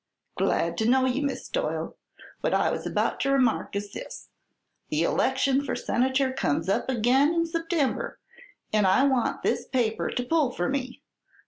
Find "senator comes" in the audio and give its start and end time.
5.75-6.67